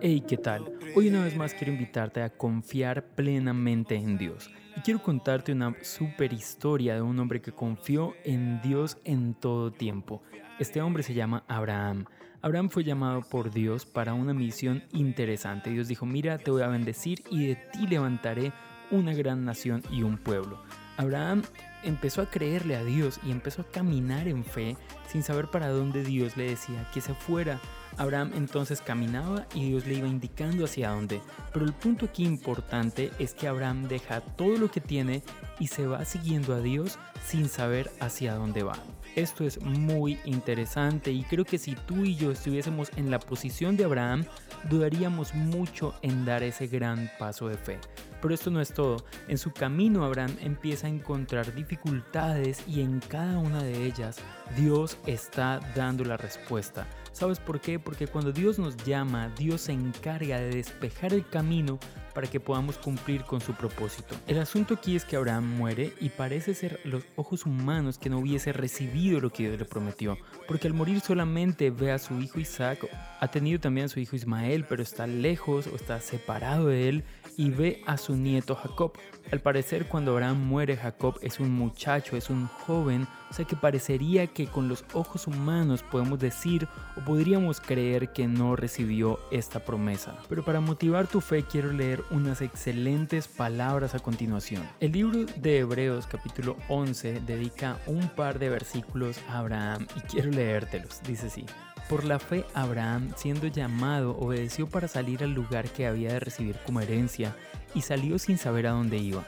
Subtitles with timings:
[0.00, 0.72] Hey, ¿qué tal?
[0.94, 4.50] Hoy una vez más quiero invitarte a confiar plenamente en Dios.
[4.76, 9.72] Y quiero contarte una super historia de un hombre que confió en Dios en todo
[9.72, 10.22] tiempo.
[10.60, 12.04] Este hombre se llama Abraham.
[12.42, 15.70] Abraham fue llamado por Dios para una misión interesante.
[15.70, 18.52] Dios dijo, mira, te voy a bendecir y de ti levantaré
[18.90, 20.62] una gran nación y un pueblo.
[20.96, 21.42] Abraham
[21.82, 24.76] empezó a creerle a Dios y empezó a caminar en fe
[25.08, 27.60] sin saber para dónde Dios le decía que se fuera.
[27.98, 31.20] Abraham entonces caminaba y Dios le iba indicando hacia dónde.
[31.52, 35.22] Pero el punto aquí importante es que Abraham deja todo lo que tiene
[35.58, 38.78] y se va siguiendo a Dios sin saber hacia dónde va.
[39.14, 43.76] Esto es muy interesante y creo que si tú y yo estuviésemos en la posición
[43.76, 44.26] de Abraham,
[44.68, 47.78] dudaríamos mucho en dar ese gran paso de fe.
[48.20, 48.96] Pero esto no es todo.
[49.28, 54.18] En su camino Abraham empieza a encontrar dificultades y en cada una de ellas
[54.56, 56.86] Dios está dando la respuesta.
[57.12, 57.78] ¿Sabes por qué?
[57.86, 61.78] Porque cuando Dios nos llama, Dios se encarga de despejar el camino
[62.16, 64.14] para que podamos cumplir con su propósito.
[64.26, 68.20] El asunto aquí es que Abraham muere y parece ser los ojos humanos que no
[68.20, 70.16] hubiese recibido lo que Dios le prometió,
[70.48, 72.88] porque al morir solamente ve a su hijo Isaac,
[73.20, 77.04] ha tenido también a su hijo Ismael, pero está lejos o está separado de él
[77.36, 78.92] y ve a su nieto Jacob.
[79.30, 83.56] Al parecer cuando Abraham muere Jacob es un muchacho, es un joven, o sea que
[83.56, 89.64] parecería que con los ojos humanos podemos decir o podríamos creer que no recibió esta
[89.64, 90.16] promesa.
[90.28, 94.62] Pero para motivar tu fe quiero leer unas excelentes palabras a continuación.
[94.80, 100.30] El libro de Hebreos capítulo 11 dedica un par de versículos a Abraham y quiero
[100.30, 101.02] leértelos.
[101.02, 101.44] Dice así.
[101.88, 106.56] Por la fe, Abraham, siendo llamado, obedeció para salir al lugar que había de recibir
[106.66, 107.36] como herencia
[107.74, 109.22] y salió sin saber a dónde iba.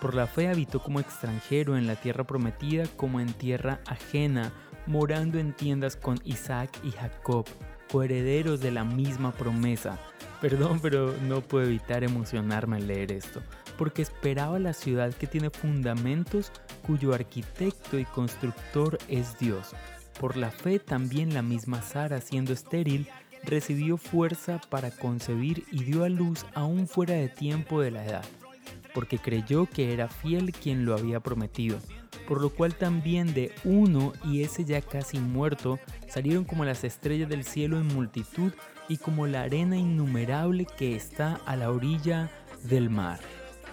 [0.00, 4.52] Por la fe habitó como extranjero en la tierra prometida como en tierra ajena,
[4.86, 7.46] morando en tiendas con Isaac y Jacob,
[7.90, 9.98] coherederos de la misma promesa.
[10.42, 13.40] Perdón, pero no puedo evitar emocionarme al leer esto,
[13.78, 16.50] porque esperaba la ciudad que tiene fundamentos
[16.84, 19.70] cuyo arquitecto y constructor es Dios.
[20.18, 23.06] Por la fe también la misma Sara, siendo estéril,
[23.44, 28.24] recibió fuerza para concebir y dio a luz aún fuera de tiempo de la edad,
[28.94, 31.78] porque creyó que era fiel quien lo había prometido,
[32.26, 35.78] por lo cual también de uno y ese ya casi muerto
[36.08, 38.52] salieron como las estrellas del cielo en multitud
[38.88, 42.30] y como la arena innumerable que está a la orilla
[42.64, 43.20] del mar.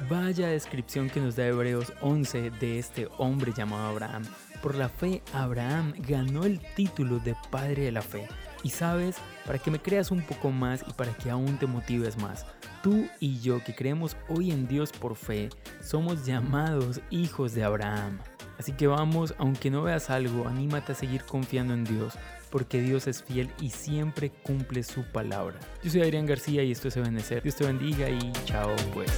[0.09, 4.23] Vaya descripción que nos da Hebreos 11 de este hombre llamado Abraham.
[4.61, 8.27] Por la fe, Abraham ganó el título de Padre de la Fe.
[8.63, 12.17] Y sabes, para que me creas un poco más y para que aún te motives
[12.17, 12.45] más,
[12.83, 15.49] tú y yo que creemos hoy en Dios por fe,
[15.81, 18.19] somos llamados hijos de Abraham.
[18.57, 22.15] Así que vamos, aunque no veas algo, anímate a seguir confiando en Dios,
[22.49, 25.57] porque Dios es fiel y siempre cumple su palabra.
[25.81, 27.41] Yo soy Adrián García y esto es Ebenecer.
[27.41, 29.09] Dios te bendiga y chao pues.